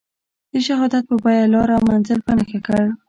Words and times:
د 0.51 0.53
شهادت 0.67 1.03
په 1.09 1.15
بیه 1.23 1.45
لار 1.53 1.69
او 1.77 1.81
منزل 1.89 2.19
په 2.25 2.31
نښه 2.37 2.59
کړ. 2.67 2.79